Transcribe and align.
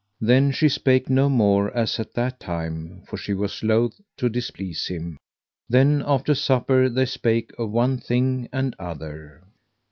Then 0.19 0.49
she 0.49 0.67
spake 0.67 1.11
no 1.11 1.29
more 1.29 1.71
as 1.77 1.99
at 1.99 2.15
that 2.15 2.39
time, 2.39 3.03
for 3.05 3.17
she 3.17 3.35
was 3.35 3.61
loath 3.61 4.01
to 4.17 4.29
displease 4.29 4.87
him. 4.87 5.19
Then 5.69 6.01
after 6.03 6.33
supper 6.33 6.89
they 6.89 7.05
spake 7.05 7.51
of 7.59 7.69
one 7.69 7.99
thing 7.99 8.49
and 8.51 8.75
other. 8.79 9.43